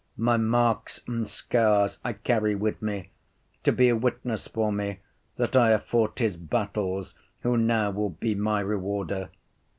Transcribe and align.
My 0.17 0.35
marks 0.35 1.01
and 1.07 1.27
scars 1.27 1.99
I 2.03 2.13
carry 2.13 2.55
with 2.55 2.81
me, 2.81 3.11
to 3.61 3.71
be 3.71 3.87
a 3.87 3.95
witness 3.95 4.47
for 4.47 4.71
me 4.71 4.97
that 5.35 5.55
I 5.55 5.69
have 5.69 5.85
fought 5.85 6.17
his 6.17 6.37
battles 6.37 7.13
who 7.41 7.55
now 7.55 7.91
will 7.91 8.09
be 8.09 8.33
my 8.33 8.61
rewarder. 8.61 9.29